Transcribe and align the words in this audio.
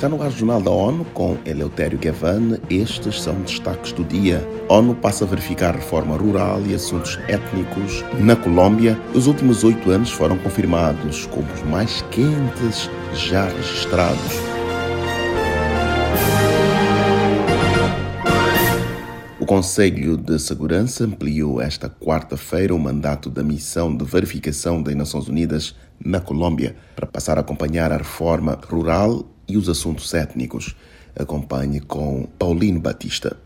Está 0.00 0.08
no 0.08 0.22
ar 0.22 0.30
Jornal 0.30 0.62
da 0.62 0.70
ONU 0.70 1.04
com 1.12 1.36
Eleutério 1.44 1.98
Gavan. 1.98 2.58
Estes 2.70 3.20
são 3.20 3.38
destaques 3.42 3.92
do 3.92 4.02
dia. 4.02 4.42
ONU 4.66 4.94
passa 4.94 5.26
a 5.26 5.28
verificar 5.28 5.74
reforma 5.74 6.16
rural 6.16 6.62
e 6.66 6.74
assuntos 6.74 7.18
étnicos 7.28 8.02
na 8.18 8.34
Colômbia. 8.34 8.98
Os 9.14 9.26
últimos 9.26 9.62
oito 9.62 9.90
anos 9.90 10.10
foram 10.10 10.38
confirmados 10.38 11.26
como 11.26 11.46
os 11.52 11.62
mais 11.64 12.00
quentes 12.10 12.88
já 13.12 13.44
registrados. 13.44 14.32
O 19.38 19.44
Conselho 19.44 20.16
de 20.16 20.38
Segurança 20.38 21.04
ampliou 21.04 21.60
esta 21.60 21.90
quarta-feira 21.90 22.74
o 22.74 22.78
mandato 22.78 23.28
da 23.28 23.42
missão 23.42 23.94
de 23.94 24.06
verificação 24.06 24.82
das 24.82 24.94
Nações 24.94 25.28
Unidas 25.28 25.76
na 26.02 26.20
Colômbia 26.20 26.74
para 26.96 27.06
passar 27.06 27.36
a 27.36 27.42
acompanhar 27.42 27.92
a 27.92 27.98
reforma 27.98 28.58
rural 28.66 29.26
e 29.50 29.56
os 29.56 29.68
assuntos 29.68 30.14
étnicos. 30.14 30.76
Acompanhe 31.14 31.80
com 31.80 32.26
Paulino 32.38 32.80
Batista. 32.80 33.36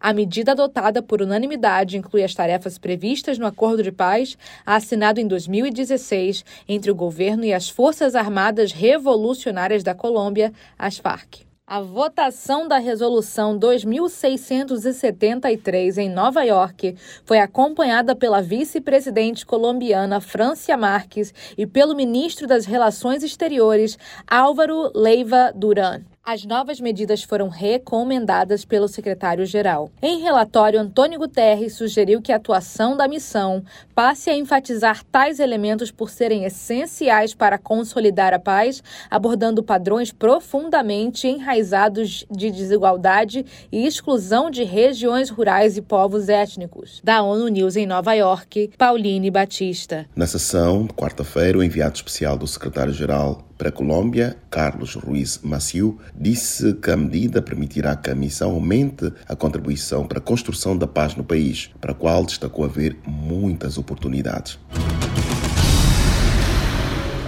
A 0.00 0.12
medida 0.12 0.52
adotada 0.52 1.02
por 1.02 1.20
unanimidade 1.20 1.96
inclui 1.96 2.22
as 2.22 2.32
tarefas 2.32 2.78
previstas 2.78 3.36
no 3.36 3.46
Acordo 3.46 3.82
de 3.82 3.90
Paz, 3.90 4.38
assinado 4.64 5.20
em 5.20 5.26
2016 5.26 6.44
entre 6.68 6.90
o 6.90 6.94
governo 6.94 7.44
e 7.44 7.52
as 7.52 7.68
Forças 7.68 8.14
Armadas 8.14 8.70
Revolucionárias 8.70 9.82
da 9.82 9.94
Colômbia, 9.94 10.52
as 10.78 10.98
FARC. 10.98 11.47
A 11.70 11.82
votação 11.82 12.66
da 12.66 12.78
Resolução 12.78 13.58
2673 13.58 15.98
em 15.98 16.08
Nova 16.08 16.42
York 16.42 16.96
foi 17.26 17.40
acompanhada 17.40 18.16
pela 18.16 18.40
vice-presidente 18.40 19.44
colombiana 19.44 20.18
Francia 20.18 20.78
Marques 20.78 21.34
e 21.58 21.66
pelo 21.66 21.94
ministro 21.94 22.46
das 22.46 22.64
Relações 22.64 23.22
Exteriores 23.22 23.98
Álvaro 24.26 24.90
Leiva 24.94 25.52
Duran. 25.54 26.00
As 26.30 26.44
novas 26.44 26.78
medidas 26.78 27.22
foram 27.22 27.48
recomendadas 27.48 28.62
pelo 28.62 28.86
secretário-geral. 28.86 29.90
Em 30.02 30.20
relatório, 30.20 30.78
Antônio 30.78 31.18
Guterres 31.18 31.72
sugeriu 31.72 32.20
que 32.20 32.30
a 32.30 32.36
atuação 32.36 32.94
da 32.94 33.08
missão 33.08 33.64
passe 33.94 34.28
a 34.28 34.36
enfatizar 34.36 35.02
tais 35.10 35.40
elementos 35.40 35.90
por 35.90 36.10
serem 36.10 36.44
essenciais 36.44 37.32
para 37.32 37.56
consolidar 37.56 38.34
a 38.34 38.38
paz, 38.38 38.82
abordando 39.10 39.62
padrões 39.62 40.12
profundamente 40.12 41.26
enraizados 41.26 42.26
de 42.30 42.50
desigualdade 42.50 43.46
e 43.72 43.86
exclusão 43.86 44.50
de 44.50 44.64
regiões 44.64 45.30
rurais 45.30 45.78
e 45.78 45.80
povos 45.80 46.28
étnicos. 46.28 47.00
Da 47.02 47.22
ONU 47.22 47.48
News 47.48 47.74
em 47.74 47.86
Nova 47.86 48.12
York, 48.12 48.72
Pauline 48.76 49.30
Batista. 49.30 50.04
Na 50.14 50.26
sessão, 50.26 50.86
quarta-feira, 50.88 51.56
o 51.56 51.64
enviado 51.64 51.96
especial 51.96 52.36
do 52.36 52.46
secretário-geral 52.46 53.47
para 53.58 53.70
a 53.70 53.72
Colômbia, 53.72 54.36
Carlos 54.48 54.94
Ruiz 54.94 55.40
Maciú, 55.42 55.98
disse 56.14 56.74
que 56.74 56.90
a 56.92 56.96
medida 56.96 57.42
permitirá 57.42 57.96
que 57.96 58.08
a 58.08 58.14
missão 58.14 58.52
aumente 58.52 59.12
a 59.28 59.34
contribuição 59.34 60.06
para 60.06 60.18
a 60.18 60.22
construção 60.22 60.76
da 60.76 60.86
paz 60.86 61.16
no 61.16 61.24
país, 61.24 61.68
para 61.80 61.90
a 61.90 61.94
qual 61.94 62.24
destacou 62.24 62.64
haver 62.64 62.96
muitas 63.04 63.76
oportunidades. 63.76 64.58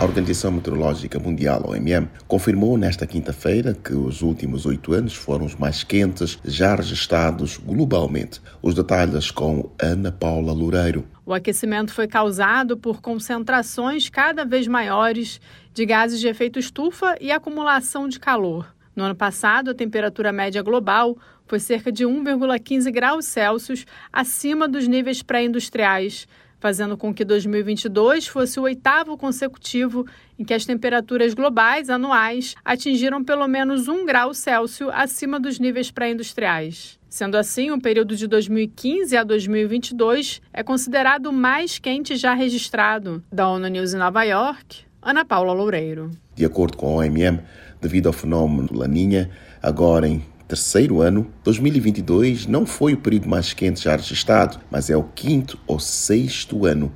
A 0.00 0.04
Organização 0.04 0.50
Meteorológica 0.50 1.18
Mundial, 1.18 1.62
OMM, 1.68 2.08
confirmou 2.26 2.78
nesta 2.78 3.06
quinta-feira 3.06 3.74
que 3.74 3.92
os 3.92 4.22
últimos 4.22 4.64
oito 4.64 4.94
anos 4.94 5.14
foram 5.14 5.44
os 5.44 5.54
mais 5.54 5.84
quentes 5.84 6.38
já 6.42 6.74
registrados 6.74 7.58
globalmente. 7.58 8.40
Os 8.62 8.74
detalhes 8.74 9.30
com 9.30 9.70
Ana 9.78 10.10
Paula 10.10 10.54
Loureiro. 10.54 11.06
O 11.26 11.34
aquecimento 11.34 11.92
foi 11.92 12.08
causado 12.08 12.78
por 12.78 13.02
concentrações 13.02 14.08
cada 14.08 14.42
vez 14.42 14.66
maiores 14.66 15.38
de 15.74 15.84
gases 15.84 16.18
de 16.18 16.28
efeito 16.28 16.58
estufa 16.58 17.14
e 17.20 17.30
acumulação 17.30 18.08
de 18.08 18.18
calor. 18.18 18.74
No 18.96 19.04
ano 19.04 19.14
passado, 19.14 19.70
a 19.70 19.74
temperatura 19.74 20.32
média 20.32 20.62
global 20.62 21.14
foi 21.46 21.60
cerca 21.60 21.92
de 21.92 22.06
1,15 22.06 22.90
graus 22.90 23.26
Celsius 23.26 23.84
acima 24.10 24.66
dos 24.66 24.88
níveis 24.88 25.22
pré-industriais, 25.22 26.26
fazendo 26.60 26.96
com 26.96 27.12
que 27.12 27.24
2022 27.24 28.28
fosse 28.28 28.60
o 28.60 28.64
oitavo 28.64 29.16
consecutivo 29.16 30.06
em 30.38 30.44
que 30.44 30.54
as 30.54 30.64
temperaturas 30.64 31.34
globais 31.34 31.90
anuais 31.90 32.54
atingiram 32.64 33.24
pelo 33.24 33.48
menos 33.48 33.88
um 33.88 34.04
grau 34.04 34.32
Celsius 34.32 34.90
acima 34.92 35.40
dos 35.40 35.58
níveis 35.58 35.90
pré-industriais. 35.90 37.00
Sendo 37.08 37.36
assim, 37.36 37.72
o 37.72 37.80
período 37.80 38.14
de 38.14 38.28
2015 38.28 39.16
a 39.16 39.24
2022 39.24 40.40
é 40.52 40.62
considerado 40.62 41.26
o 41.26 41.32
mais 41.32 41.78
quente 41.78 42.14
já 42.14 42.34
registrado. 42.34 43.24
Da 43.32 43.48
ONU 43.48 43.66
News 43.66 43.94
em 43.94 43.98
Nova 43.98 44.22
York, 44.22 44.84
Ana 45.02 45.24
Paula 45.24 45.52
Loureiro. 45.52 46.10
De 46.36 46.44
acordo 46.44 46.76
com 46.76 46.86
a 46.86 47.02
OMM, 47.02 47.40
devido 47.80 48.06
ao 48.06 48.12
fenômeno 48.12 48.68
Laninha, 48.72 49.30
agora 49.60 50.06
em 50.06 50.22
terceiro 50.50 51.00
ano, 51.00 51.28
2022 51.44 52.48
não 52.48 52.66
foi 52.66 52.94
o 52.94 52.96
período 52.96 53.28
mais 53.28 53.52
quente 53.52 53.84
já 53.84 53.94
registrado, 53.94 54.58
mas 54.68 54.90
é 54.90 54.96
o 54.96 55.04
quinto 55.04 55.56
ou 55.64 55.78
sexto 55.78 56.66
ano. 56.66 56.92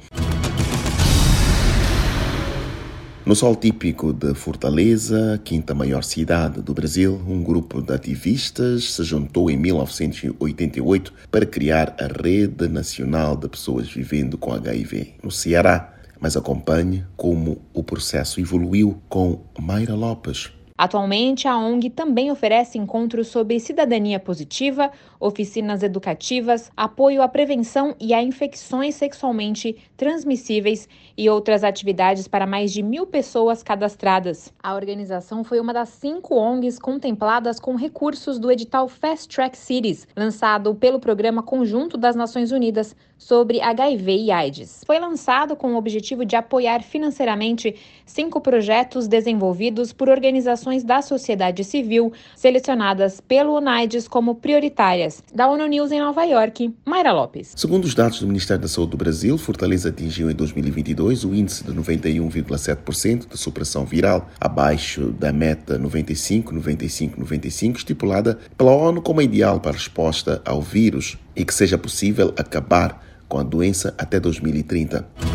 No 3.25 3.37
sol 3.37 3.55
típico 3.55 4.13
de 4.13 4.35
Fortaleza, 4.35 5.41
quinta 5.45 5.73
maior 5.73 6.03
cidade 6.03 6.61
do 6.61 6.75
Brasil, 6.75 7.23
um 7.29 7.45
grupo 7.45 7.81
de 7.81 7.95
ativistas 7.95 8.93
se 8.95 9.05
juntou 9.05 9.49
em 9.49 9.57
1988 9.57 11.13
para 11.31 11.47
criar 11.47 11.95
a 12.01 12.07
Rede 12.07 12.67
Nacional 12.67 13.37
de 13.37 13.49
Pessoas 13.49 13.89
Vivendo 13.89 14.37
com 14.37 14.53
HIV 14.53 15.15
no 15.23 15.31
Ceará. 15.31 15.95
Mas 16.21 16.37
acompanhe 16.37 17.05
como 17.17 17.63
o 17.73 17.85
processo 17.85 18.41
evoluiu 18.41 19.01
com 19.09 19.45
Mayra 19.61 19.95
Lopes. 19.95 20.51
Atualmente, 20.77 21.47
a 21.47 21.57
ONG 21.57 21.89
também 21.89 22.33
oferece 22.33 22.79
encontros 22.79 23.29
sobre 23.29 23.61
cidadania 23.61 24.19
positiva, 24.19 24.91
oficinas 25.21 25.85
educativas, 25.85 26.69
apoio 26.77 27.23
à 27.23 27.29
prevenção 27.29 27.95
e 28.01 28.13
a 28.13 28.21
infecções 28.21 28.97
sexualmente 28.97 29.77
transmissíveis 29.97 30.89
e 31.17 31.31
outras 31.31 31.63
atividades 31.63 32.27
para 32.27 32.45
mais 32.45 32.73
de 32.73 32.83
mil 32.83 33.07
pessoas 33.07 33.63
cadastradas. 33.63 34.53
A 34.61 34.75
organização 34.75 35.45
foi 35.45 35.61
uma 35.61 35.73
das 35.73 35.91
cinco 35.91 36.35
ONGs 36.35 36.81
contempladas 36.81 37.61
com 37.61 37.77
recursos 37.77 38.41
do 38.41 38.51
edital 38.51 38.89
Fast 38.89 39.29
Track 39.29 39.57
Cities, 39.57 40.09
lançado 40.17 40.75
pelo 40.75 40.99
Programa 40.99 41.41
Conjunto 41.41 41.97
das 41.97 42.17
Nações 42.17 42.51
Unidas 42.51 42.97
sobre 43.17 43.61
HIV 43.61 44.25
e 44.25 44.33
AIDS. 44.33 44.83
Foi 44.85 44.99
lançado 44.99 45.55
com 45.55 45.75
o 45.75 45.77
objetivo 45.77 46.25
de 46.25 46.35
apoiar 46.35 46.83
financeiramente 46.83 47.77
cinco 48.05 48.41
projetos 48.41 49.07
desenvolvidos 49.07 49.93
por 49.93 50.09
organizações 50.09 50.64
da 50.85 51.03
sociedade 51.03 51.63
civil 51.63 52.13
selecionadas 52.35 53.21
pelo 53.21 53.57
UNAIDS 53.57 54.09
como 54.09 54.35
prioritárias. 54.35 55.23
Da 55.35 55.49
ONU 55.49 55.67
News 55.67 55.93
em 55.93 56.01
Nova 56.01 56.25
York, 56.25 56.75
Mayra 56.85 57.13
Lopes. 57.13 57.53
Segundo 57.57 57.85
os 57.85 57.95
dados 57.95 58.21
do 58.21 58.27
Ministério 58.27 58.63
da 58.63 58.69
Saúde 58.69 58.93
do 58.93 58.97
Brasil, 58.97 59.37
Fortaleza 59.37 59.91
atingiu 59.91 60.31
em 60.31 60.35
2022 60.35 61.25
o 61.25 61.35
índice 61.35 61.65
de 61.65 61.73
91,7% 61.73 63.29
de 63.29 63.39
supressão 63.39 63.85
viral, 63.85 64.29
abaixo 64.41 65.13
da 65.13 65.33
meta 65.33 65.79
95-95-95 65.79 67.77
estipulada 67.77 68.39
pela 68.57 68.73
ONU 68.73 69.03
como 69.03 69.21
ideal 69.21 69.61
para 69.61 69.73
a 69.73 69.75
resposta 69.75 70.41
ao 70.45 70.63
vírus 70.63 71.19
e 71.37 71.45
que 71.45 71.53
seja 71.53 71.77
possível 71.77 72.33
acabar 72.37 73.05
com 73.29 73.39
a 73.39 73.43
doença 73.43 73.95
até 73.99 74.21
2030. 74.21 75.34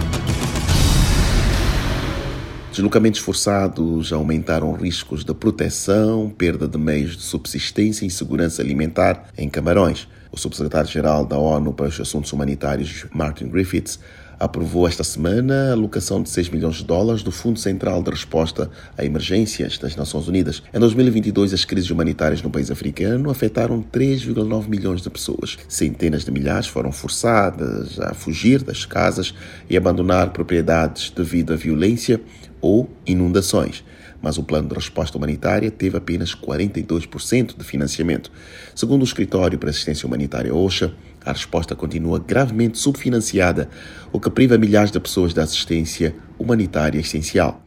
Deslocamentos 2.72 3.20
forçados 3.20 4.14
aumentaram 4.14 4.72
riscos 4.74 5.24
de 5.24 5.34
proteção, 5.34 6.30
perda 6.30 6.68
de 6.68 6.78
meios 6.78 7.18
de 7.18 7.24
subsistência 7.24 8.06
e 8.06 8.12
segurança 8.12 8.62
alimentar 8.62 9.26
em 9.36 9.50
Camarões. 9.50 10.08
O 10.32 10.38
subsecretário-geral 10.38 11.26
da 11.26 11.38
ONU 11.38 11.74
para 11.74 11.88
os 11.88 12.00
Assuntos 12.00 12.32
Humanitários, 12.32 13.08
Martin 13.12 13.50
Griffiths, 13.50 14.00
aprovou 14.40 14.88
esta 14.88 15.04
semana 15.04 15.70
a 15.70 15.72
alocação 15.74 16.24
de 16.24 16.30
6 16.30 16.50
milhões 16.50 16.76
de 16.76 16.86
dólares 16.86 17.22
do 17.22 17.32
Fundo 17.32 17.60
Central 17.60 18.02
de 18.02 18.12
Resposta 18.12 18.70
a 18.98 19.04
Emergências 19.04 19.78
das 19.78 19.96
Nações 19.96 20.28
Unidas. 20.28 20.64
Em 20.74 20.80
2022, 20.80 21.54
as 21.54 21.66
crises 21.66 21.90
humanitárias 21.90 22.42
no 22.42 22.50
país 22.50 22.72
africano 22.72 23.30
afetaram 23.30 23.84
3,9 23.84 24.70
milhões 24.70 25.02
de 25.02 25.10
pessoas. 25.10 25.58
Centenas 25.68 26.24
de 26.24 26.32
milhares 26.32 26.68
foram 26.68 26.92
forçadas 26.92 28.00
a 28.00 28.14
fugir 28.14 28.64
das 28.64 28.86
casas 28.86 29.34
e 29.70 29.76
abandonar 29.76 30.30
propriedades 30.30 31.10
devido 31.10 31.52
à 31.52 31.58
violência 31.58 32.22
ou 32.62 32.90
inundações 33.06 33.84
mas 34.22 34.38
o 34.38 34.44
plano 34.44 34.68
de 34.68 34.76
resposta 34.76 35.18
humanitária 35.18 35.72
teve 35.72 35.98
apenas 35.98 36.36
42% 36.36 37.58
de 37.58 37.64
financiamento. 37.64 38.32
Segundo 38.76 39.02
o 39.02 39.06
Escritório 39.06 39.58
para 39.58 39.70
Assistência 39.70 40.06
Humanitária 40.06 40.54
OSHA, 40.54 40.94
a 41.24 41.32
resposta 41.32 41.76
continua 41.76 42.20
gravemente 42.20 42.78
subfinanciada, 42.78 43.70
o 44.12 44.20
que 44.20 44.30
priva 44.30 44.58
milhares 44.58 44.92
de 44.92 45.00
pessoas 45.00 45.34
da 45.34 45.44
assistência 45.44 46.16
humanitária 46.38 47.00
essencial. 47.00 47.64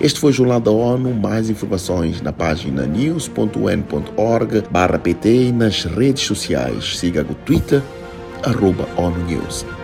Este 0.00 0.18
foi 0.18 0.30
o 0.30 0.32
Jornal 0.32 0.60
da 0.60 0.70
ONU. 0.70 1.12
Mais 1.12 1.50
informações 1.50 2.22
na 2.22 2.32
página 2.32 2.86
news.un.org/pt 2.86 5.28
e 5.28 5.52
nas 5.52 5.84
redes 5.84 6.22
sociais. 6.22 6.96
Siga 6.96 7.20
o 7.20 7.34
Twitter, 7.34 7.82
arroba 8.44 8.84
ONU 8.96 9.24
News. 9.26 9.79